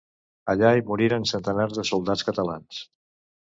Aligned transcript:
Allà 0.53 0.71
hi 0.77 0.81
moriren 0.87 1.27
centenars 1.33 1.77
de 1.81 1.85
soldats 1.91 2.27
catalans. 2.31 2.81